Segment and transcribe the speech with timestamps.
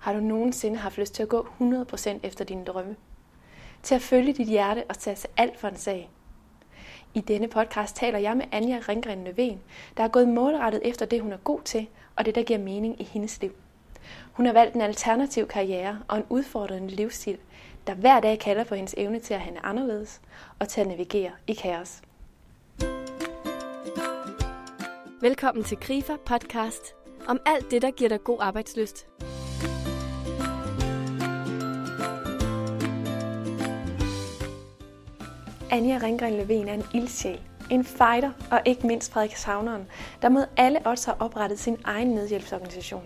[0.00, 2.96] Har du nogensinde haft lyst til at gå 100% efter dine drømme?
[3.82, 6.10] Til at følge dit hjerte og tage alt for en sag?
[7.14, 9.60] I denne podcast taler jeg med Anja Ringgren Nøven,
[9.96, 13.00] der er gået målrettet efter det, hun er god til, og det, der giver mening
[13.00, 13.52] i hendes liv.
[14.32, 17.38] Hun har valgt en alternativ karriere og en udfordrende livsstil,
[17.86, 20.20] der hver dag kalder på hendes evne til at handle anderledes
[20.58, 22.02] og til at navigere i kaos.
[25.20, 26.94] Velkommen til Grifer podcast
[27.26, 29.06] om alt det, der giver dig god arbejdsløst.
[35.72, 39.86] Anja Ringgren Levin er en ildsjæl, en fighter og ikke mindst Frederikshavneren,
[40.22, 43.02] der mod alle odds har oprettet sin egen nødhjælpsorganisation.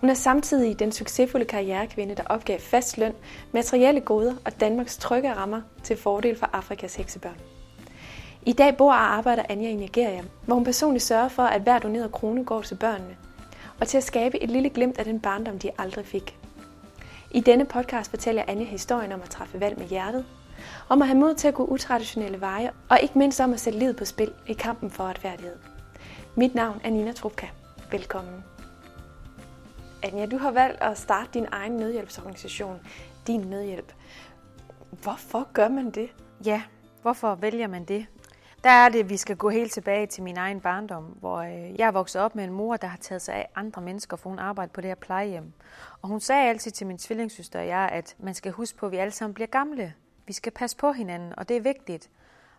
[0.00, 3.12] Hun er samtidig den succesfulde karrierekvinde, der opgav fast løn,
[3.52, 7.36] materielle goder og Danmarks trygge rammer til fordel for Afrikas heksebørn.
[8.46, 11.78] I dag bor og arbejder Anja i Nigeria, hvor hun personligt sørger for, at hver
[11.78, 13.16] doneret krone går til børnene,
[13.80, 16.38] og til at skabe et lille glimt af den barndom, de aldrig fik.
[17.30, 20.24] I denne podcast fortæller Anja historien om at træffe valg med hjertet,
[20.88, 23.78] om at have mod til at gå utraditionelle veje, og ikke mindst om at sætte
[23.78, 25.56] livet på spil i kampen for retfærdighed.
[26.34, 27.46] Mit navn er Nina Trupka.
[27.90, 28.44] Velkommen.
[30.02, 32.80] Anja, du har valgt at starte din egen nødhjælpsorganisation,
[33.26, 33.92] Din Nødhjælp.
[35.02, 36.10] Hvorfor gør man det?
[36.44, 36.62] Ja,
[37.02, 38.06] hvorfor vælger man det?
[38.64, 41.78] Der er det, at vi skal gå helt tilbage til min egen barndom, hvor øh,
[41.78, 44.30] jeg er vokset op med en mor, der har taget sig af andre mennesker, for
[44.30, 45.52] hun arbejder på det her plejehjem.
[46.02, 48.92] Og hun sagde altid til min tvillingssøster og jeg, at man skal huske på, at
[48.92, 49.94] vi alle sammen bliver gamle.
[50.28, 52.10] Vi skal passe på hinanden, og det er vigtigt.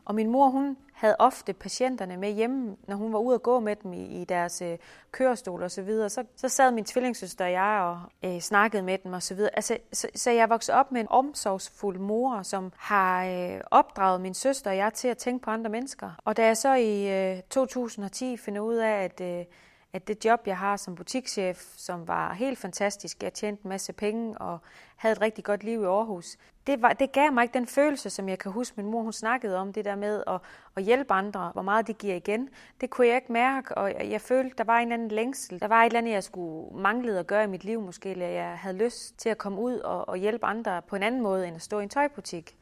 [0.05, 3.59] Og min mor, hun havde ofte patienterne med hjemme, når hun var ude at gå
[3.59, 4.77] med dem i, i deres øh,
[5.11, 6.09] kørestol og så videre.
[6.09, 9.55] Så, så sad min tvillingssøster og jeg og øh, snakkede med dem og så videre.
[9.55, 14.33] Altså, så, så jeg voksede op med en omsorgsfuld mor, som har øh, opdraget min
[14.33, 16.11] søster og jeg til at tænke på andre mennesker.
[16.25, 19.45] Og da jeg så i øh, 2010 finder ud af, at øh,
[19.93, 23.93] at det job, jeg har som butikschef, som var helt fantastisk, jeg tjente en masse
[23.93, 24.59] penge og
[24.95, 26.37] havde et rigtig godt liv i Aarhus,
[26.67, 29.13] det, var, det gav mig ikke den følelse, som jeg kan huske, min mor hun
[29.13, 30.39] snakkede om, det der med at,
[30.75, 32.49] at hjælpe andre, hvor meget det giver igen.
[32.81, 35.59] Det kunne jeg ikke mærke, og jeg følte, der var en eller anden længsel.
[35.59, 38.27] Der var et eller andet, jeg skulle manglede at gøre i mit liv måske, eller
[38.27, 41.47] jeg havde lyst til at komme ud og, og hjælpe andre på en anden måde,
[41.47, 42.57] end at stå i en tøjbutik.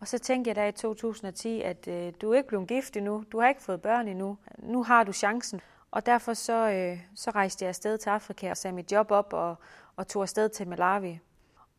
[0.00, 3.24] Og så tænkte jeg da i 2010, at øh, du er ikke blevet gift endnu,
[3.32, 5.60] du har ikke fået børn endnu, nu har du chancen.
[5.90, 9.32] Og derfor så, øh, så rejste jeg afsted til Afrika og sagde mit job op
[9.32, 9.56] og,
[9.96, 11.18] og tog afsted til Malawi.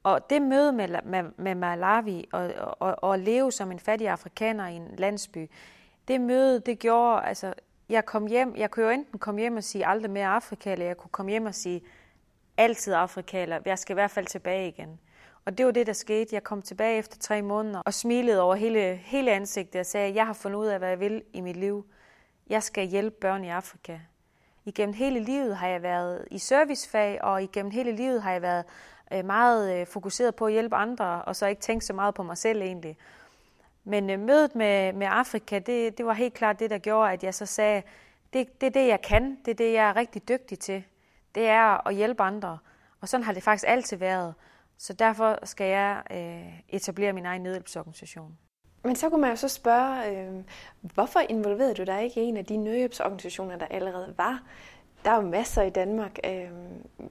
[0.04, 4.68] Og det møde med, med, med Malawi og, og, og leve som en fattig afrikaner
[4.68, 5.50] i en landsby,
[6.08, 7.54] det møde, det gjorde, altså,
[7.90, 10.86] jeg kom hjem, jeg kunne jo enten komme hjem og sige aldrig mere Afrika, eller
[10.86, 11.82] jeg kunne komme hjem og sige
[12.58, 15.00] altid Afrika, eller jeg skal i hvert fald tilbage igen.
[15.46, 16.36] Og det var det, der skete.
[16.36, 20.16] Jeg kom tilbage efter tre måneder og smilede over hele, hele ansigtet og sagde, at
[20.16, 21.86] jeg har fundet ud af, hvad jeg vil i mit liv.
[22.52, 24.00] Jeg skal hjælpe børn i Afrika.
[24.66, 28.66] Igennem hele livet har jeg været i servicefag, og igennem hele livet har jeg været
[29.14, 32.24] øh, meget øh, fokuseret på at hjælpe andre, og så ikke tænkt så meget på
[32.24, 32.98] mig selv egentlig.
[33.84, 37.24] Men øh, mødet med, med Afrika, det, det var helt klart det, der gjorde, at
[37.24, 37.84] jeg så sagde,
[38.34, 40.84] det, det er det, jeg kan, det er det, jeg er rigtig dygtig til.
[41.36, 42.58] Det er at hjælpe andre.
[43.02, 44.34] Og sådan har det faktisk altid været.
[44.78, 48.38] Så derfor skal jeg øh, etablere min egen nødhjælpsorganisation.
[48.84, 50.44] Men så kunne man jo så spørge, øh,
[50.82, 54.44] hvorfor involverede du dig ikke i en af de nødhjælpsorganisationer, der allerede var?
[55.06, 56.20] Der er jo masser i Danmark.
[56.26, 56.50] Øh,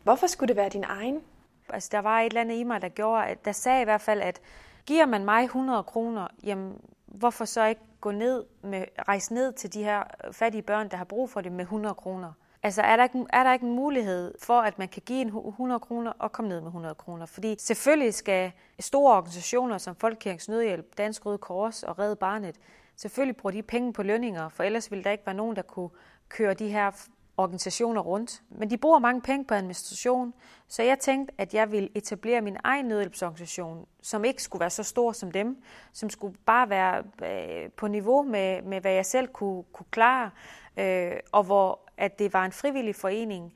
[0.02, 1.20] hvorfor skulle det være din egen?
[1.68, 4.00] Altså, der var et eller andet i mig, der gjorde, at der sagde i hvert
[4.00, 4.40] fald, at
[4.86, 9.74] giver man mig 100 kroner, jamen, hvorfor så ikke gå ned med, rejse ned til
[9.74, 12.32] de her øh, fattige børn, der har brug for det med 100 kroner?
[12.62, 15.28] Altså er der, ikke, er der ikke en mulighed for, at man kan give en
[15.28, 17.26] 100 kroner og komme ned med 100 kroner?
[17.26, 22.56] Fordi selvfølgelig skal store organisationer som Folkekirkens Nødhjælp, Dansk Røde Kors og Red Barnet,
[22.96, 25.90] selvfølgelig bruge de penge på lønninger, for ellers ville der ikke være nogen, der kunne
[26.28, 26.90] køre de her
[27.36, 28.42] organisationer rundt.
[28.50, 30.34] Men de bruger mange penge på administration,
[30.68, 34.82] så jeg tænkte, at jeg ville etablere min egen nødhjælpsorganisation, som ikke skulle være så
[34.82, 39.28] stor som dem, som skulle bare være øh, på niveau med, med hvad jeg selv
[39.28, 40.30] kunne, kunne klare,
[40.76, 43.54] øh, og hvor at det var en frivillig forening,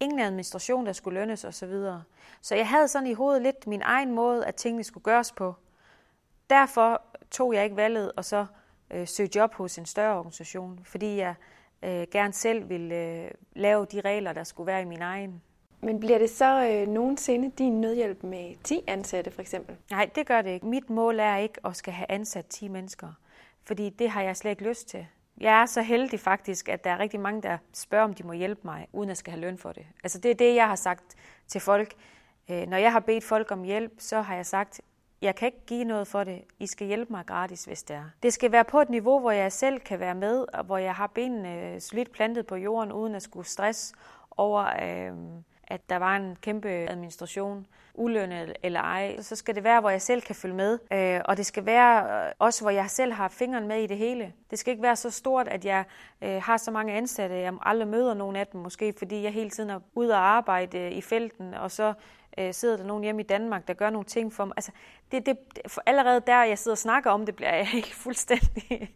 [0.00, 1.70] ingen administration, der skulle lønnes osv.
[1.70, 2.00] Så,
[2.42, 5.54] så jeg havde sådan i hovedet lidt min egen måde, at tingene skulle gøres på.
[6.50, 8.46] Derfor tog jeg ikke valget og så
[8.90, 11.34] øh, søge job hos en større organisation, fordi jeg
[11.82, 15.42] øh, gerne selv ville øh, lave de regler, der skulle være i min egen.
[15.82, 19.76] Men bliver det så øh, nogensinde din nødhjælp med 10 ansatte for eksempel?
[19.90, 20.66] Nej, det gør det ikke.
[20.66, 23.08] Mit mål er ikke at skal have ansat 10 mennesker,
[23.64, 25.06] fordi det har jeg slet ikke lyst til.
[25.40, 28.32] Jeg er så heldig faktisk, at der er rigtig mange, der spørger, om de må
[28.32, 29.86] hjælpe mig, uden at skal have løn for det.
[30.04, 31.14] Altså det er det, jeg har sagt
[31.48, 31.94] til folk.
[32.50, 34.80] Øh, når jeg har bedt folk om hjælp, så har jeg sagt,
[35.22, 36.42] jeg kan ikke give noget for det.
[36.58, 38.04] I skal hjælpe mig gratis, hvis det er.
[38.22, 40.94] Det skal være på et niveau, hvor jeg selv kan være med, og hvor jeg
[40.94, 43.92] har benene solidt plantet på jorden, uden at skulle stress
[44.36, 45.12] over, øh,
[45.70, 50.02] at der var en kæmpe administration, ulønnet eller ej, så skal det være, hvor jeg
[50.02, 50.78] selv kan følge med.
[50.92, 53.96] Øh, og det skal være øh, også, hvor jeg selv har fingeren med i det
[53.96, 54.32] hele.
[54.50, 55.84] Det skal ikke være så stort, at jeg
[56.22, 59.50] øh, har så mange ansatte, jeg aldrig møder nogen af dem, måske fordi jeg hele
[59.50, 61.94] tiden er ude og arbejde øh, i felten, og så
[62.38, 64.54] øh, sidder der nogen hjemme i Danmark, der gør nogle ting for mig.
[64.56, 64.72] Altså,
[65.12, 68.94] det, det, for allerede der, jeg sidder og snakker om det, bliver jeg helt fuldstændig,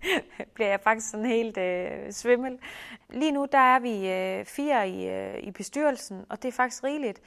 [0.64, 2.58] bliver jeg faktisk sådan helt øh, svimmel.
[3.10, 6.84] Lige nu, der er vi øh, fire i, øh, i bestyrelsen, og det er faktisk
[6.84, 7.20] rigeligt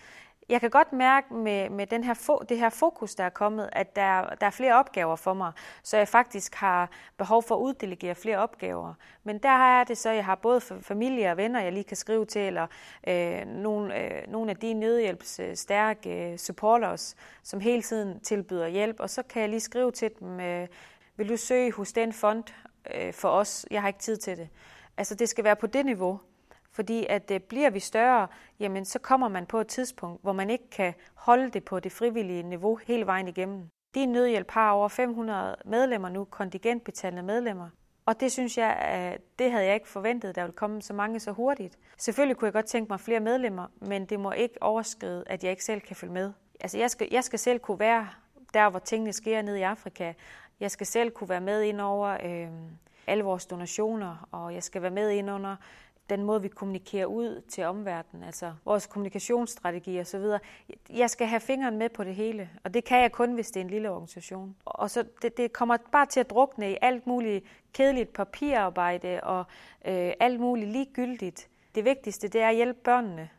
[0.49, 3.95] jeg kan godt mærke med, med den her det her fokus, der er kommet, at
[3.95, 5.51] der, der er flere opgaver for mig,
[5.83, 8.93] så jeg faktisk har behov for at uddelegere flere opgaver.
[9.23, 11.97] Men der er det så, at jeg har både familie og venner, jeg lige kan
[11.97, 12.67] skrive til, eller
[13.07, 19.09] øh, nogle, øh, nogle af de nødhjælpsstærke øh, supporters, som hele tiden tilbyder hjælp, og
[19.09, 20.67] så kan jeg lige skrive til dem, øh,
[21.17, 22.43] vil du søge hos den fond
[22.95, 23.65] øh, for os?
[23.71, 24.49] Jeg har ikke tid til det.
[24.97, 26.19] Altså det skal være på det niveau.
[26.71, 28.27] Fordi at øh, bliver vi større,
[28.59, 31.91] jamen så kommer man på et tidspunkt, hvor man ikke kan holde det på det
[31.91, 33.69] frivillige niveau hele vejen igennem.
[33.95, 37.69] Din nødhjælp har over 500 medlemmer nu, kontingentbetalende medlemmer.
[38.05, 38.73] Og det synes jeg,
[39.13, 41.77] øh, det havde jeg ikke forventet, der ville komme så mange så hurtigt.
[41.97, 45.51] Selvfølgelig kunne jeg godt tænke mig flere medlemmer, men det må ikke overskride, at jeg
[45.51, 46.33] ikke selv kan følge med.
[46.59, 48.07] Altså jeg skal, jeg skal selv kunne være
[48.53, 50.13] der, hvor tingene sker nede i Afrika.
[50.59, 52.47] Jeg skal selv kunne være med ind over øh,
[53.07, 55.55] alle vores donationer, og jeg skal være med ind under
[56.09, 60.39] den måde, vi kommunikerer ud til omverdenen, altså vores kommunikationsstrategi og så videre.
[60.89, 63.59] Jeg skal have fingeren med på det hele, og det kan jeg kun, hvis det
[63.59, 64.55] er en lille organisation.
[64.65, 69.45] Og så det, det kommer bare til at drukne i alt muligt kedeligt papirarbejde og
[69.85, 71.47] øh, alt muligt ligegyldigt.
[71.75, 73.29] Det vigtigste, det er at hjælpe børnene.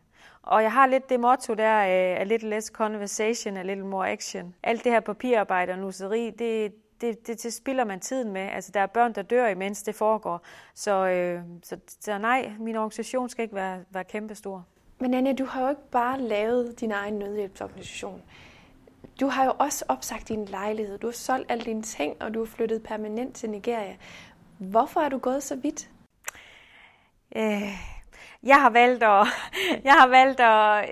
[0.43, 4.11] Og jeg har lidt det motto der, uh, a little less conversation, a little more
[4.11, 4.55] action.
[4.63, 8.41] Alt det her papirarbejde og nusseri, det, det, det, det spilder man tiden med.
[8.41, 10.41] Altså, der er børn, der dør, imens det foregår.
[10.75, 14.67] Så, øh, så, så nej, min organisation skal ikke være, være kæmpestor.
[15.01, 18.23] Men Anja, du har jo ikke bare lavet din egen nødhjælpsorganisation.
[19.21, 20.99] Du har jo også opsagt din lejlighed.
[20.99, 23.97] Du har solgt alle dine ting, og du har flyttet permanent til Nigeria.
[24.59, 25.91] Hvorfor er du gået så vidt?
[27.37, 27.73] Øh,
[28.43, 29.27] jeg har valgt at,
[29.89, 30.89] jeg har valgt at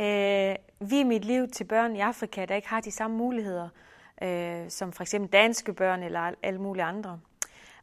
[0.00, 3.85] øh, vie mit liv til børn i Afrika, der ikke har de samme muligheder øh,
[4.22, 7.20] øh, som for eksempel danske børn eller alle mulige andre.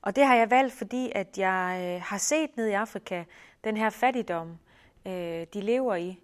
[0.01, 3.24] Og det har jeg valgt, fordi at jeg øh, har set ned i Afrika
[3.63, 4.57] den her fattigdom,
[5.06, 6.19] øh, de lever i.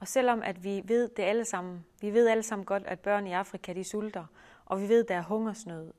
[0.00, 3.26] Og selvom at vi ved det alle sammen, vi ved alle sammen godt, at børn
[3.26, 4.24] i Afrika de sulter,
[4.66, 5.92] og vi ved, der er hungersnød.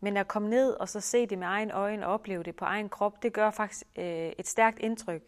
[0.00, 2.64] Men at komme ned og så se det med egen øjne og opleve det på
[2.64, 5.22] egen krop, det gør faktisk øh, et stærkt indtryk.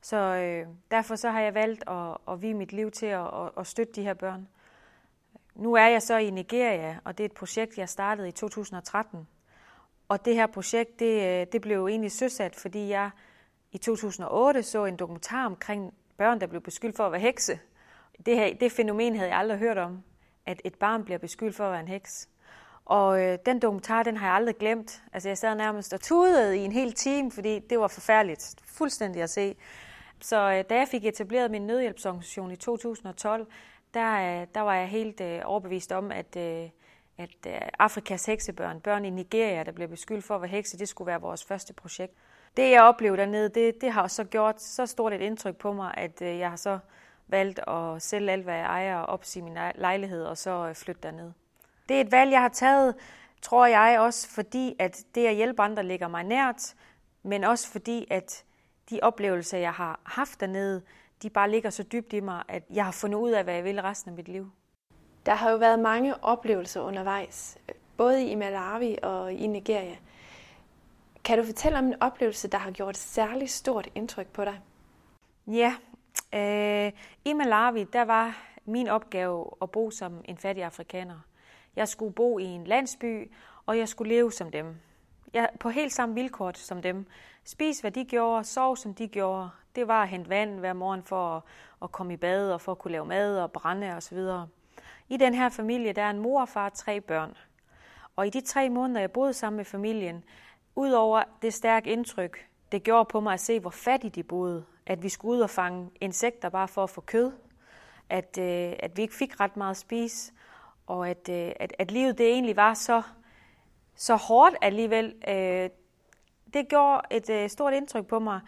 [0.00, 3.50] Så øh, derfor så har jeg valgt at, at vige mit liv til at, at,
[3.56, 4.48] at støtte de her børn.
[5.56, 9.28] Nu er jeg så i Nigeria, og det er et projekt, jeg startede i 2013.
[10.08, 13.10] Og det her projekt, det, øh, det blev egentlig søsat, fordi jeg
[13.72, 17.58] i 2008 så en dokumentar omkring børn, der blev beskyldt for at være hekse.
[18.26, 20.02] Det, her, det fænomen havde jeg aldrig hørt om,
[20.46, 22.28] at et barn bliver beskyldt for at være en heks.
[22.84, 25.02] Og øh, den dokumentar, den har jeg aldrig glemt.
[25.12, 28.54] Altså jeg sad nærmest og tudede i en hel time, fordi det var forfærdeligt.
[28.64, 29.56] Fuldstændig at se.
[30.20, 33.46] Så øh, da jeg fik etableret min nødhjælpsorganisation i 2012,
[33.96, 36.68] der, øh, der var jeg helt øh, overbevist om, at, øh,
[37.18, 40.88] at øh, Afrikas heksebørn, børn i Nigeria, der blev beskyldt for at være hekse, det
[40.88, 42.12] skulle være vores første projekt.
[42.56, 45.94] Det, jeg oplevede dernede, det, det har så gjort så stort et indtryk på mig,
[45.96, 46.78] at øh, jeg har så
[47.28, 51.00] valgt at sælge alt, hvad jeg ejer, og opsige min lejlighed, og så øh, flytte
[51.02, 51.32] derned.
[51.88, 52.94] Det er et valg, jeg har taget,
[53.42, 56.74] tror jeg også, fordi at det at hjælpe andre ligger mig nært,
[57.22, 58.44] men også fordi, at
[58.90, 60.82] de oplevelser, jeg har haft dernede,
[61.22, 63.64] de bare ligger så dybt i mig, at jeg har fundet ud af, hvad jeg
[63.64, 64.50] vil resten af mit liv.
[65.26, 67.58] Der har jo været mange oplevelser undervejs,
[67.96, 69.96] både i Malawi og i Nigeria.
[71.24, 74.60] Kan du fortælle om en oplevelse, der har gjort et særligt stort indtryk på dig?
[75.46, 75.74] Ja,
[76.34, 76.92] øh,
[77.24, 81.20] i Malawi, der var min opgave at bo som en fattig afrikaner.
[81.76, 83.30] Jeg skulle bo i en landsby,
[83.66, 84.76] og jeg skulle leve som dem.
[85.34, 87.06] Jeg, på helt samme vilkår som dem.
[87.44, 91.02] Spis, hvad de gjorde, sov, som de gjorde, det var at hente vand hver morgen
[91.02, 91.42] for at,
[91.82, 94.18] at komme i bad og for at kunne lave mad og brænde osv.
[95.08, 97.36] I den her familie, der er en mor og far og tre børn.
[98.16, 100.24] Og i de tre måneder, jeg boede sammen med familien,
[100.74, 104.64] udover det stærke indtryk, det gjorde på mig at se, hvor fattigt de boede.
[104.86, 107.32] At vi skulle ud og fange insekter bare for at få kød.
[108.08, 110.32] At, øh, at vi ikke fik ret meget at spise.
[110.86, 113.02] Og at, øh, at, at livet det egentlig var så,
[113.94, 115.14] så hårdt alligevel.
[115.28, 115.70] Øh,
[116.54, 118.40] det gjorde et øh, stort indtryk på mig.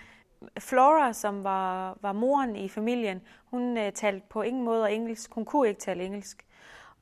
[0.58, 5.32] Flora, som var, var moren i familien, hun øh, talte på ingen måde engelsk.
[5.32, 6.46] Hun kunne ikke tale engelsk.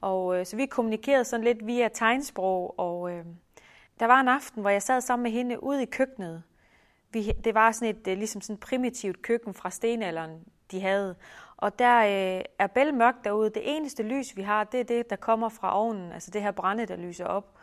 [0.00, 2.78] Og øh, så vi kommunikerede sådan lidt via tegnsprog.
[2.78, 3.24] Og øh,
[4.00, 6.42] der var en aften, hvor jeg sad sammen med hende ude i køkkenet.
[7.12, 11.16] Vi, det var sådan et øh, ligesom sådan primitivt køkken fra stenalderen, de havde.
[11.56, 13.50] Og der øh, er bælmørkt derude.
[13.50, 16.50] Det eneste lys, vi har, det er det, der kommer fra ovnen, altså det her
[16.50, 17.54] brænde, der lyser op.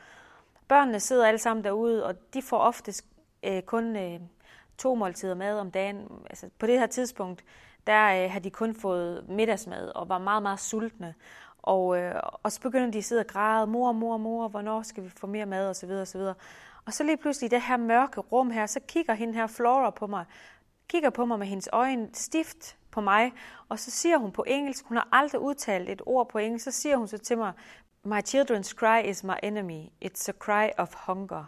[0.67, 3.05] Børnene sidder alle sammen derude, og de får oftest
[3.43, 4.19] øh, kun øh,
[4.83, 6.07] to måltider mad om dagen.
[6.29, 7.43] Altså, på det her tidspunkt,
[7.87, 11.15] der øh, har de kun fået middagsmad og var meget, meget sultne.
[11.61, 15.03] Og, øh, og så begynder de at sidde og græde, mor, mor, mor, hvornår skal
[15.03, 16.35] vi få mere mad, og så videre, og så videre.
[16.85, 19.89] Og så lige pludselig i det her mørke rum her, så kigger hende her Flora
[19.89, 20.25] på mig,
[20.87, 23.33] kigger på mig med hendes øjne stift på mig,
[23.69, 26.71] og så siger hun på engelsk, hun har aldrig udtalt et ord på engelsk, så
[26.71, 27.53] siger hun så til mig,
[28.05, 29.81] My children's cry is my enemy.
[30.05, 31.45] It's a cry of hunger.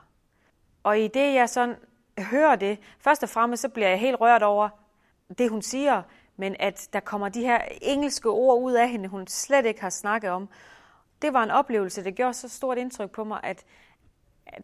[0.83, 1.75] Og i det, jeg sådan
[2.19, 4.69] hører det, først og fremmest, så bliver jeg helt rørt over
[5.37, 6.01] det, hun siger,
[6.37, 9.89] men at der kommer de her engelske ord ud af hende, hun slet ikke har
[9.89, 10.49] snakket om.
[11.21, 13.65] Det var en oplevelse, der gjorde så stort indtryk på mig, at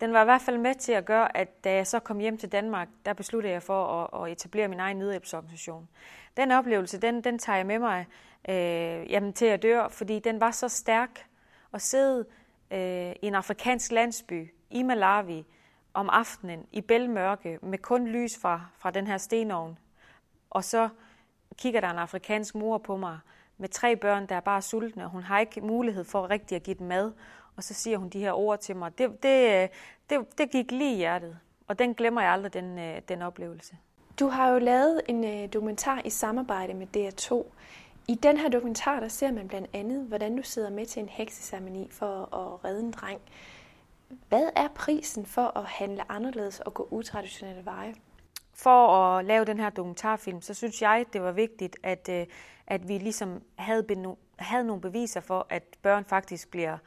[0.02, 2.38] den var i hvert fald med til at gøre, at da jeg så kom hjem
[2.38, 5.90] til Danmark, der besluttede jeg for at, at etablere min egen nødhjælpsorganisation.
[6.38, 8.08] Den oplevelse, den, den tager jeg med mig
[8.50, 11.26] øh, jamen, til at dør, fordi den var så stærk
[11.74, 12.26] at sidde
[12.72, 15.46] øh, i en afrikansk landsby i Malawi
[15.94, 19.78] om aftenen i bælmørke med kun lys fra, fra den her stenovn.
[20.50, 20.90] Og så
[21.58, 23.20] kigger der en afrikansk mor på mig
[23.58, 26.64] med tre børn, der er bare sultne, og hun har ikke mulighed for rigtig at
[26.64, 27.12] give dem mad.
[27.56, 28.98] Og så siger hun de her ord til mig.
[28.98, 29.70] Det, det,
[30.10, 33.78] det, det gik lige i hjertet, og den glemmer jeg aldrig, den, øh, den oplevelse.
[34.20, 37.46] Du har jo lavet en øh, dokumentar i samarbejde med DR2.
[38.08, 41.10] I den her dokumentar, der ser man blandt andet, hvordan du sidder med til en
[41.10, 43.22] hekseceremoni for at redde en dreng.
[44.30, 47.96] Hvad er prisen for at handle anderledes og gå utraditionelle veje?
[48.54, 52.26] For at lave den her dokumentarfilm, så synes jeg, det var vigtigt, at, øh,
[52.68, 56.78] at vi ligesom havde, havde nogle beviser for, at børn faktisk bliver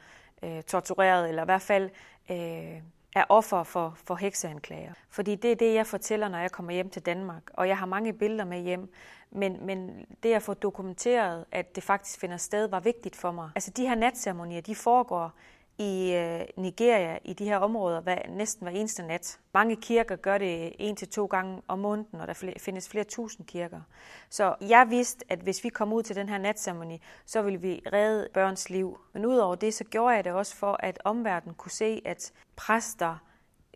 [0.43, 1.89] øh, tortureret, eller i hvert fald
[2.31, 2.81] øh,
[3.15, 4.93] er offer for, for hekseanklager.
[5.09, 7.43] Fordi det er det, jeg fortæller, når jeg kommer hjem til Danmark.
[7.53, 8.91] Og jeg har mange billeder med hjem.
[9.31, 13.49] Men, men det at få dokumenteret, at det faktisk finder sted, var vigtigt for mig.
[13.55, 15.31] Altså de her natceremonier, de foregår
[15.77, 19.39] i øh, Nigeria, i de her områder, hver, næsten hver eneste nat.
[19.53, 23.45] Mange kirker gør det en til to gange om måneden, og der findes flere tusind
[23.45, 23.81] kirker.
[24.29, 27.81] Så jeg vidste, at hvis vi kom ud til den her natceremoni, så ville vi
[27.93, 28.99] redde børns liv.
[29.13, 33.17] Men udover det, så gjorde jeg det også for, at omverdenen kunne se, at præster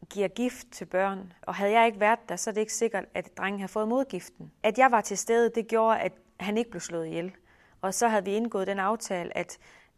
[0.10, 1.34] giver gift til børn.
[1.42, 3.88] Og havde jeg ikke været der, så er det ikke sikkert, at drengen har fået
[3.88, 4.52] modgiften.
[4.64, 7.32] At jeg var til stede, det gjorde, at han ikke blev slået ihjel.
[7.82, 9.58] Og så havde vi indgået den aftale, at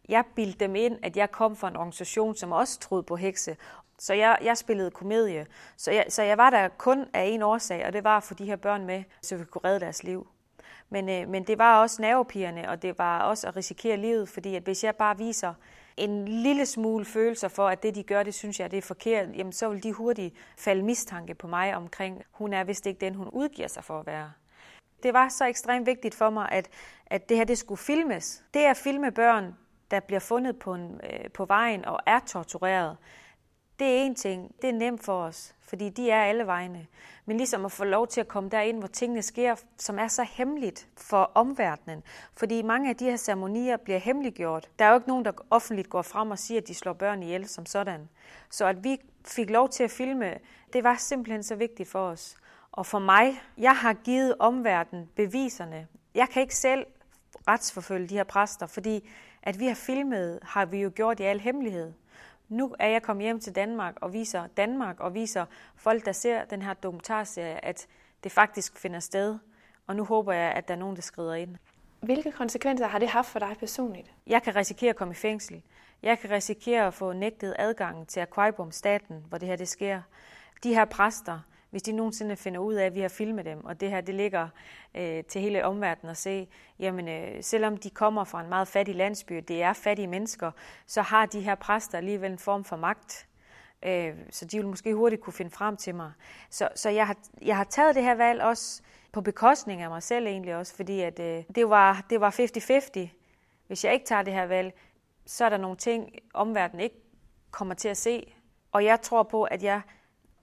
[0.09, 3.57] jeg bildte dem ind, at jeg kom fra en organisation, som også troede på hekse.
[3.99, 5.45] Så jeg, jeg spillede komedie.
[5.77, 8.33] Så jeg, så jeg var der kun af en årsag, og det var at få
[8.33, 10.27] de her børn med, så vi kunne redde deres liv.
[10.89, 14.55] Men, øh, men det var også nervepigerne, og det var også at risikere livet, fordi
[14.55, 15.53] at hvis jeg bare viser
[15.97, 19.27] en lille smule følelser for, at det de gør, det synes jeg, det er forkert,
[19.35, 23.15] jamen så vil de hurtigt falde mistanke på mig omkring, hun er vist ikke den,
[23.15, 24.31] hun udgiver sig for at være.
[25.03, 26.69] Det var så ekstremt vigtigt for mig, at,
[27.05, 28.43] at det her det skulle filmes.
[28.53, 29.55] Det at filme børn,
[29.91, 32.97] der bliver fundet på, en, øh, på vejen og er tortureret,
[33.81, 34.55] det er en ting.
[34.61, 36.87] Det er nemt for os, fordi de er alle vegne.
[37.25, 40.23] Men ligesom at få lov til at komme derind, hvor tingene sker, som er så
[40.23, 42.03] hemmeligt for omverdenen.
[42.37, 44.69] Fordi mange af de her ceremonier bliver hemmeliggjort.
[44.79, 47.23] Der er jo ikke nogen, der offentligt går frem og siger, at de slår børn
[47.23, 48.09] ihjel som sådan.
[48.49, 50.37] Så at vi fik lov til at filme,
[50.73, 52.37] det var simpelthen så vigtigt for os.
[52.71, 55.87] Og for mig, jeg har givet omverdenen beviserne.
[56.15, 56.85] Jeg kan ikke selv
[57.47, 59.09] retsforfølge de her præster, fordi
[59.43, 61.93] at vi har filmet, har vi jo gjort i al hemmelighed.
[62.49, 65.45] Nu er jeg kommet hjem til Danmark og viser Danmark og viser
[65.75, 67.87] folk, der ser den her dokumentarserie, at
[68.23, 69.37] det faktisk finder sted.
[69.87, 71.55] Og nu håber jeg, at der er nogen, der skrider ind.
[72.01, 74.11] Hvilke konsekvenser har det haft for dig personligt?
[74.27, 75.61] Jeg kan risikere at komme i fængsel.
[76.03, 80.01] Jeg kan risikere at få nægtet adgang til Aquaibum, staten, hvor det her det sker.
[80.63, 81.39] De her præster,
[81.71, 84.15] hvis de nogensinde finder ud af, at vi har filmet dem, og det her det
[84.15, 84.47] ligger
[84.95, 86.47] øh, til hele omverdenen at se,
[86.79, 90.51] jamen øh, selvom de kommer fra en meget fattig landsby, det er fattige mennesker,
[90.85, 93.27] så har de her præster alligevel en form for magt.
[93.83, 96.11] Øh, så de vil måske hurtigt kunne finde frem til mig.
[96.49, 100.03] Så, så jeg, har, jeg har taget det her valg også på bekostning af mig
[100.03, 103.09] selv egentlig også, fordi at, øh, det var, det var 50-50.
[103.67, 104.73] Hvis jeg ikke tager det her valg,
[105.25, 106.95] så er der nogle ting, omverdenen ikke
[107.51, 108.33] kommer til at se.
[108.71, 109.81] Og jeg tror på, at jeg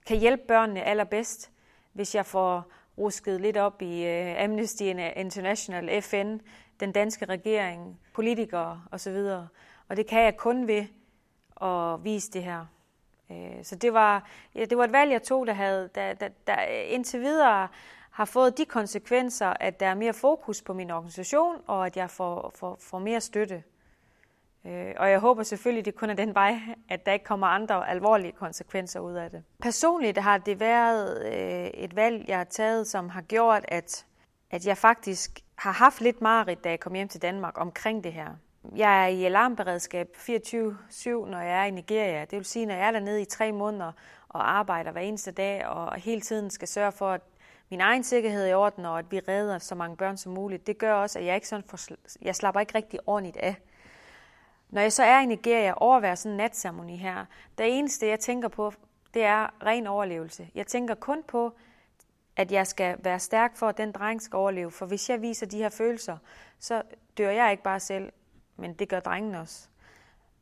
[0.09, 1.51] kan hjælpe børnene allerbedst,
[1.93, 4.83] hvis jeg får rusket lidt op i uh, Amnesty
[5.15, 6.37] International, FN,
[6.79, 9.17] den danske regering, politikere osv.
[9.87, 10.85] Og det kan jeg kun ved
[11.61, 12.65] at vise det her.
[13.29, 16.29] Uh, så det var, ja, det var et valg, jeg tog, der, havde, der, der,
[16.47, 17.67] der indtil videre
[18.11, 22.09] har fået de konsekvenser, at der er mere fokus på min organisation, og at jeg
[22.09, 23.63] får, får, får mere støtte.
[24.65, 27.89] Øh, og jeg håber selvfølgelig, det kun er den vej, at der ikke kommer andre
[27.89, 29.43] alvorlige konsekvenser ud af det.
[29.61, 34.05] Personligt har det været øh, et valg, jeg har taget, som har gjort, at,
[34.51, 38.13] at jeg faktisk har haft lidt mareridt, da jeg kom hjem til Danmark omkring det
[38.13, 38.27] her.
[38.75, 42.21] Jeg er i alarmberedskab 24-7, når jeg er i Nigeria.
[42.21, 43.91] Det vil sige, når jeg er dernede i tre måneder
[44.29, 47.21] og arbejder hver eneste dag, og hele tiden skal sørge for, at
[47.69, 50.67] min egen sikkerhed er i orden, og at vi redder så mange børn som muligt.
[50.67, 51.79] Det gør også, at jeg ikke sådan får,
[52.21, 53.55] jeg slapper ikke rigtig ordentligt af.
[54.69, 57.25] Når jeg så er i Nigeria og overværer sådan en natceremoni her,
[57.57, 58.73] det eneste, jeg tænker på,
[59.13, 60.49] det er ren overlevelse.
[60.55, 61.53] Jeg tænker kun på,
[62.35, 64.71] at jeg skal være stærk for, at den dreng skal overleve.
[64.71, 66.17] For hvis jeg viser de her følelser,
[66.59, 66.83] så
[67.17, 68.11] dør jeg ikke bare selv,
[68.55, 69.67] men det gør drengen også.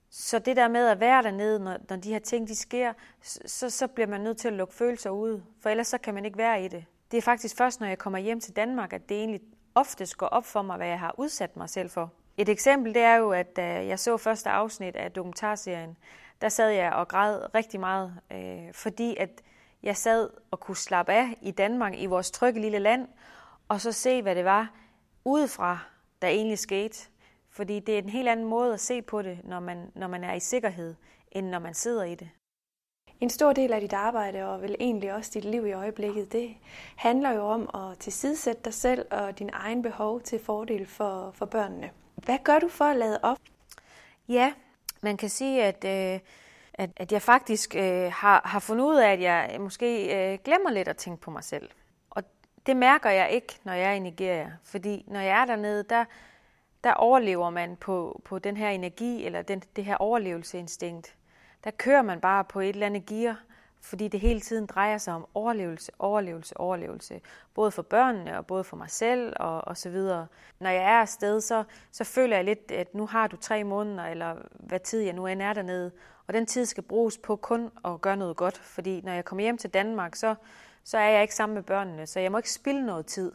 [0.10, 3.70] Så det der med at være dernede, når, når de her ting de sker, så,
[3.70, 6.38] så bliver man nødt til at lukke følelser ud, for ellers så kan man ikke
[6.38, 6.86] være i det.
[7.12, 9.42] Det er faktisk først, når jeg kommer hjem til Danmark, at det egentlig
[9.76, 12.12] oftest går op for mig, hvad jeg har udsat mig selv for.
[12.38, 15.98] Et eksempel det er jo, at da jeg så første afsnit af dokumentarserien,
[16.42, 19.30] der sad jeg og græd rigtig meget, øh, fordi at
[19.84, 23.08] jeg sad og kunne slappe af i Danmark, i vores trygge lille land,
[23.68, 24.74] og så se, hvad det var
[25.26, 25.80] udefra,
[26.22, 27.10] der egentlig skete.
[27.50, 30.24] Fordi det er en helt anden måde at se på det, når man, når man
[30.24, 30.96] er i sikkerhed,
[31.32, 32.30] end når man sidder i det.
[33.20, 36.58] En stor del af dit arbejde, og vel egentlig også dit liv i øjeblikket, det
[36.96, 41.46] handler jo om at tilsidesætte dig selv og din egen behov til fordel for, for
[41.46, 41.92] børnene.
[42.28, 43.38] Hvad gør du for at lade op?
[44.28, 44.54] Ja,
[45.02, 46.20] man kan sige, at, øh,
[46.74, 50.72] at, at jeg faktisk øh, har, har fundet ud af, at jeg måske øh, glemmer
[50.72, 51.70] lidt at tænke på mig selv.
[52.10, 52.24] Og
[52.66, 54.52] det mærker jeg ikke, når jeg er i Nigeria.
[54.64, 56.06] Fordi når jeg er dernede, der,
[56.84, 61.16] der overlever man på, på den her energi, eller den, det her overlevelseinstinkt.
[61.64, 63.44] Der kører man bare på et eller andet gear,
[63.82, 67.22] fordi det hele tiden drejer sig om overlevelse, overlevelse, overlevelse.
[67.54, 70.28] Både for børnene og både for mig selv og, og så videre.
[70.60, 74.06] Når jeg er afsted, så, så føler jeg lidt, at nu har du tre måneder,
[74.06, 75.92] eller hvad tid jeg nu end er dernede.
[76.28, 78.58] Og den tid skal bruges på kun at gøre noget godt.
[78.58, 80.36] Fordi når jeg kommer hjem til Danmark, så,
[80.84, 83.32] så er jeg ikke sammen med børnene, så jeg må ikke spille noget tid.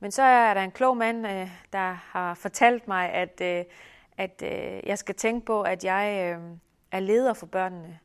[0.00, 3.64] Men så er der en klog mand, øh, der har fortalt mig, at, øh,
[4.18, 6.30] at øh, jeg skal tænke på, at jeg
[6.92, 7.98] er leder for børnene.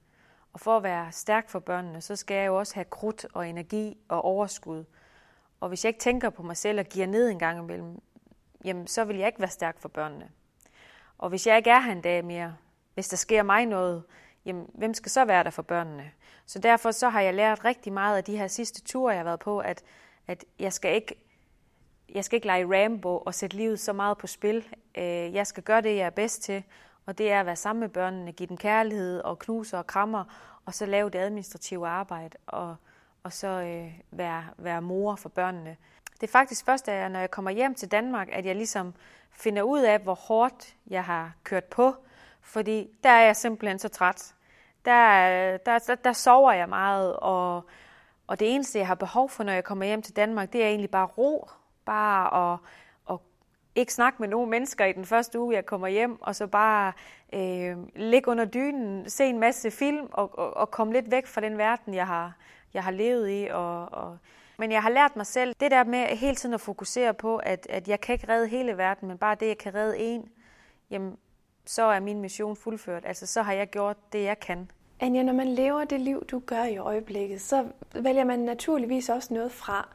[0.55, 3.49] Og for at være stærk for børnene, så skal jeg jo også have krudt og
[3.49, 4.83] energi og overskud.
[5.59, 8.01] Og hvis jeg ikke tænker på mig selv og giver ned en gang imellem,
[8.65, 10.29] jamen så vil jeg ikke være stærk for børnene.
[11.17, 12.55] Og hvis jeg ikke er her en dag mere,
[12.93, 14.03] hvis der sker mig noget,
[14.45, 16.11] jamen hvem skal så være der for børnene?
[16.45, 19.23] Så derfor så har jeg lært rigtig meget af de her sidste ture, jeg har
[19.23, 19.83] været på, at,
[20.27, 21.15] at jeg skal ikke
[22.13, 24.65] jeg skal ikke lege Rambo og sætte livet så meget på spil.
[24.97, 26.63] Øh, jeg skal gøre det, jeg er bedst til,
[27.05, 30.23] og det er at være sammen med børnene, give dem kærlighed og knuse og krammer,
[30.65, 32.75] og så lave det administrative arbejde, og,
[33.23, 35.77] og så øh, være, være mor for børnene.
[36.21, 38.93] Det er faktisk først, at jeg, når jeg kommer hjem til Danmark, at jeg ligesom
[39.31, 41.95] finder ud af, hvor hårdt jeg har kørt på,
[42.41, 44.35] fordi der er jeg simpelthen så træt.
[44.85, 47.65] Der, der, der, der sover jeg meget, og,
[48.27, 50.67] og det eneste, jeg har behov for, når jeg kommer hjem til Danmark, det er
[50.67, 51.49] egentlig bare ro,
[51.85, 52.59] bare at
[53.75, 56.93] ikke snakke med nogen mennesker i den første uge, jeg kommer hjem, og så bare
[57.33, 61.41] øh, ligge under dynen, se en masse film og, og, og komme lidt væk fra
[61.41, 62.33] den verden, jeg har,
[62.73, 63.47] jeg har levet i.
[63.51, 64.17] Og, og
[64.57, 67.67] men jeg har lært mig selv det der med hele tiden at fokusere på, at,
[67.69, 70.29] at jeg kan ikke redde hele verden, men bare det, jeg kan redde en,
[70.89, 71.17] jamen,
[71.65, 73.05] så er min mission fuldført.
[73.05, 74.71] Altså, så har jeg gjort det, jeg kan.
[74.99, 79.33] Anja, når man lever det liv, du gør i øjeblikket, så vælger man naturligvis også
[79.33, 79.89] noget fra.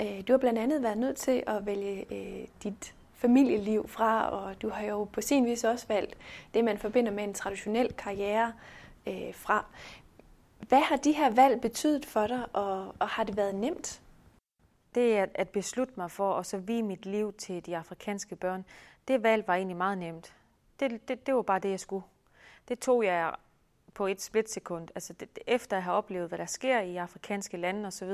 [0.00, 4.62] Øh, du har blandt andet været nødt til at vælge øh, dit familieliv fra, og
[4.62, 6.16] du har jo på sin vis også valgt
[6.54, 8.52] det, man forbinder med en traditionel karriere
[9.06, 9.64] øh, fra.
[10.68, 14.02] Hvad har de her valg betydet for dig, og, og har det været nemt?
[14.94, 18.64] Det at, at beslutte mig for at så vige mit liv til de afrikanske børn,
[19.08, 20.34] det valg var egentlig meget nemt.
[20.80, 22.04] Det, det, det var bare det, jeg skulle.
[22.68, 23.34] Det tog jeg
[23.94, 24.88] på et splitsekund.
[24.94, 28.12] Altså det, efter at have oplevet, hvad der sker i afrikanske lande osv.,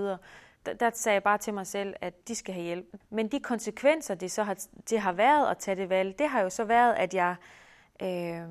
[0.66, 2.86] der, der sagde jeg bare til mig selv, at de skal have hjælp.
[3.10, 4.56] Men de konsekvenser, det så har,
[4.90, 7.36] det har været at tage det valg, det har jo så været, at jeg
[8.02, 8.42] øh,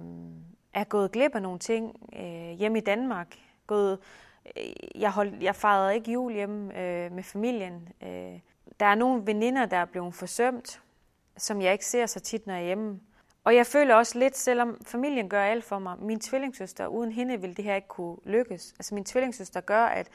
[0.74, 3.36] er gået glip af nogle ting øh, hjemme i Danmark.
[3.68, 4.00] Gået,
[4.58, 7.90] øh, jeg, hold, jeg fejrede ikke jul hjemme øh, med familien.
[8.04, 8.40] Øh,
[8.80, 10.82] der er nogle veninder, der er blevet forsømt,
[11.38, 13.00] som jeg ikke ser så tit, når jeg er hjemme.
[13.44, 17.42] Og jeg føler også lidt, selvom familien gør alt for mig, min tvillingssøster, uden hende
[17.42, 18.74] ville det her ikke kunne lykkes.
[18.80, 20.10] Altså min tvillingssøster gør, at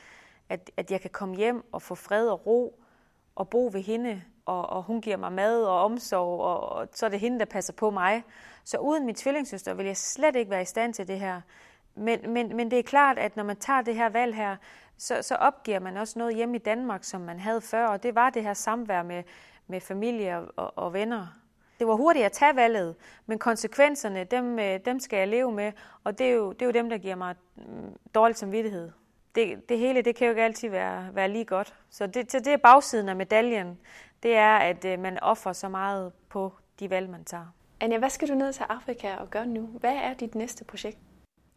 [0.52, 2.82] at, at jeg kan komme hjem og få fred og ro
[3.34, 7.06] og bo ved hende, og, og hun giver mig mad og omsorg, og, og så
[7.06, 8.24] er det hende, der passer på mig.
[8.64, 11.40] Så uden min tvillingssøster vil jeg slet ikke være i stand til det her.
[11.94, 14.56] Men, men, men det er klart, at når man tager det her valg her,
[14.98, 18.14] så, så opgiver man også noget hjemme i Danmark, som man havde før, og det
[18.14, 19.22] var det her samvær med,
[19.66, 21.26] med familie og, og venner.
[21.78, 25.72] Det var hurtigt at tage valget, men konsekvenserne, dem, øh, dem skal jeg leve med,
[26.04, 28.90] og det er jo, det er jo dem, der giver mig mm, dårlig samvittighed
[29.34, 31.74] det, det hele det kan jo ikke altid være, være lige godt.
[31.90, 33.78] Så det, så det er bagsiden af medaljen.
[34.22, 37.54] det er, at øh, man offrer så meget på de valg, man tager.
[37.80, 39.66] Anja, hvad skal du ned til Afrika og gøre nu?
[39.66, 40.98] Hvad er dit næste projekt?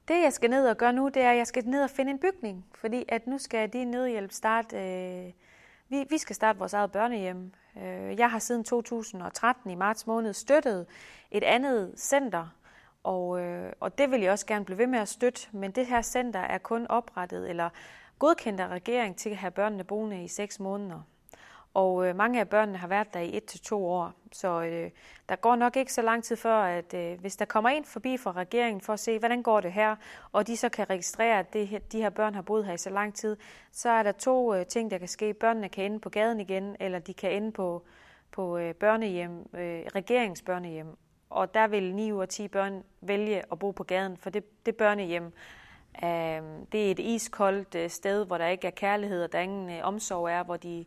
[0.08, 2.12] Det, jeg skal ned og gøre nu, det er, at jeg skal ned og finde
[2.12, 2.66] en bygning.
[2.76, 4.78] Fordi at nu skal de nødhjælp starte...
[4.78, 5.32] Øh,
[5.90, 7.52] vi, vi skal starte vores eget børnehjem.
[7.78, 10.86] Øh, jeg har siden 2013 i marts måned støttet
[11.32, 12.56] et andet center,
[13.06, 15.48] og, øh, og det vil jeg også gerne blive ved med at støtte.
[15.52, 17.70] Men det her center er kun oprettet eller
[18.20, 21.02] godkendt af regeringen til at have børnene boende i 6 måneder.
[21.74, 24.92] Og øh, mange af børnene har været der i et til to år, så øh,
[25.30, 28.18] der går nok ikke så lang tid før, at øh, hvis der kommer en forbi
[28.18, 29.96] fra regeringen for at se, hvordan går det her,
[30.32, 32.90] og de så kan registrere, at det, de her børn har boet her i så
[32.90, 33.38] lang tid,
[33.72, 35.34] så er der to øh, ting, der kan ske.
[35.34, 37.84] Børnene kan ende på gaden igen, eller de kan ende på,
[38.32, 40.98] på øh, børnehjem, øh, regeringsbørnehjem.
[41.36, 44.66] Og der vil 9 ud af 10 børn vælge at bo på gaden, for det,
[44.66, 45.34] det børnehjem
[46.04, 49.70] øh, det er et iskoldt øh, sted, hvor der ikke er kærlighed, og der ingen
[49.70, 50.86] øh, omsorg er, hvor de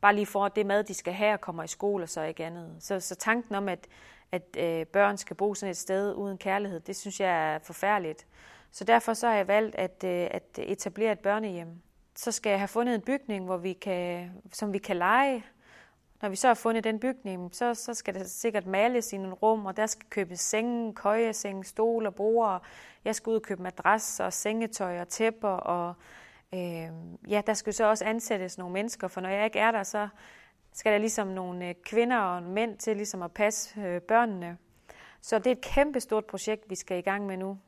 [0.00, 2.44] bare lige får det mad, de skal have og kommer i skole og så ikke
[2.44, 2.76] andet.
[2.80, 3.86] Så, så tanken om, at,
[4.32, 8.26] at øh, børn skal bo sådan et sted uden kærlighed, det synes jeg er forfærdeligt.
[8.70, 11.68] Så derfor så har jeg valgt at, øh, at etablere et børnehjem.
[12.16, 15.44] Så skal jeg have fundet en bygning, hvor vi kan, som vi kan lege.
[16.22, 19.34] Når vi så har fundet den bygning, så, så skal der sikkert males i nogle
[19.34, 22.60] rum, og der skal købes senge, køjesenge, stole og borde.
[23.04, 25.94] Jeg skal ud og købe madrasser, sengetøj og tæpper og
[26.54, 26.90] øh,
[27.28, 30.08] ja, der skal så også ansættes nogle mennesker, for når jeg ikke er der, så
[30.72, 34.58] skal der ligesom nogle øh, kvinder og mænd til ligesom at passe øh, børnene.
[35.20, 37.58] Så det er et kæmpe stort projekt, vi skal i gang med nu.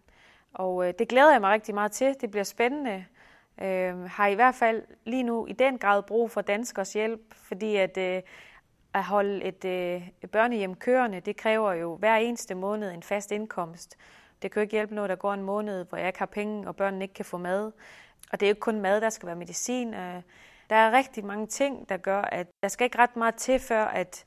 [0.55, 2.17] Og øh, det glæder jeg mig rigtig meget til.
[2.21, 3.05] Det bliver spændende.
[3.61, 7.77] Øh, har i hvert fald lige nu i den grad brug for danskers hjælp, fordi
[7.77, 8.23] at, øh,
[8.95, 13.33] at holde et, øh, et børnehjem kørende, det kræver jo hver eneste måned en fast
[13.33, 13.97] indkomst.
[14.43, 16.69] Det kan jo ikke hjælpe noget, der går en måned, hvor jeg ikke har penge,
[16.69, 17.73] og børnene ikke kan få mad.
[18.33, 19.95] Og det er jo ikke kun mad, der skal være medicin.
[19.95, 20.23] Øh,
[20.71, 23.85] der er rigtig mange ting, der gør, at der skal ikke ret meget til, før
[23.85, 24.25] at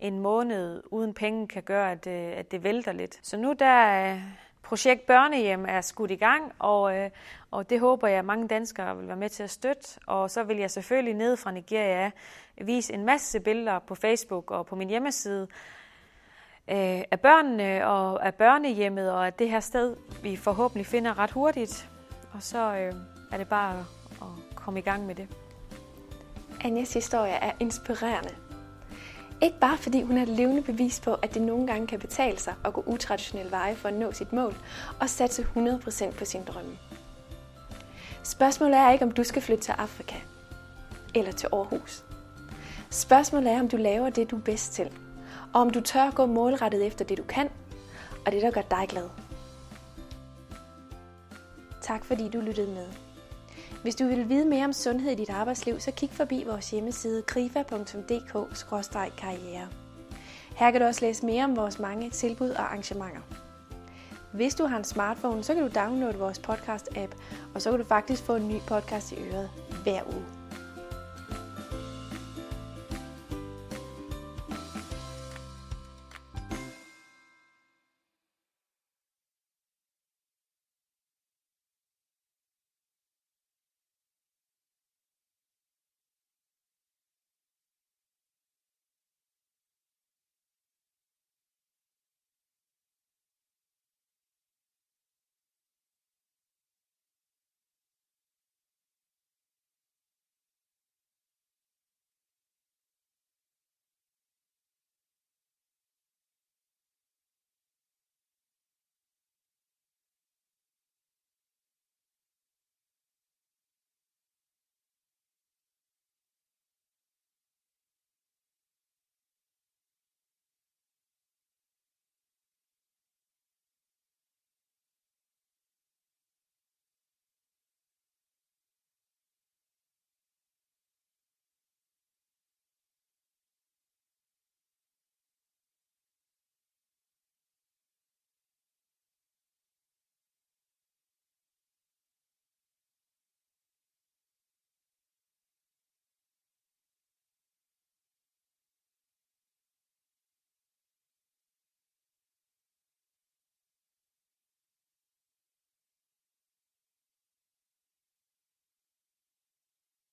[0.00, 3.26] en måned uden penge kan gøre, at, øh, at det vælter lidt.
[3.26, 4.22] Så nu der øh,
[4.66, 7.10] projekt Børnehjem er skudt i gang, og, øh,
[7.50, 10.00] og det håber jeg, at mange danskere vil være med til at støtte.
[10.06, 12.10] Og så vil jeg selvfølgelig ned fra Nigeria
[12.60, 15.48] vise en masse billeder på Facebook og på min hjemmeside
[16.68, 21.30] øh, af børnene og af børnehjemmet, og af det her sted, vi forhåbentlig finder ret
[21.30, 21.88] hurtigt.
[22.32, 22.92] Og så øh,
[23.32, 25.28] er det bare at komme i gang med det.
[26.64, 28.45] Anjas historie er inspirerende.
[29.40, 32.38] Ikke bare fordi hun er et levende bevis på, at det nogle gange kan betale
[32.38, 34.56] sig at gå utraditionelle veje for at nå sit mål
[35.00, 36.78] og satse 100% på sin drømme.
[38.22, 40.16] Spørgsmålet er ikke, om du skal flytte til Afrika
[41.14, 42.04] eller til Aarhus.
[42.90, 44.90] Spørgsmålet er, om du laver det, du er bedst til,
[45.54, 47.48] og om du tør gå målrettet efter det, du kan,
[48.26, 49.08] og det, der gør dig glad.
[51.82, 53.05] Tak fordi du lyttede med.
[53.86, 57.22] Hvis du vil vide mere om sundhed i dit arbejdsliv, så kig forbi vores hjemmeside
[57.22, 59.68] grifa.dk-karriere.
[60.56, 63.20] Her kan du også læse mere om vores mange tilbud og arrangementer.
[64.32, 67.14] Hvis du har en smartphone, så kan du downloade vores podcast-app,
[67.54, 69.50] og så kan du faktisk få en ny podcast i øret
[69.82, 70.24] hver uge.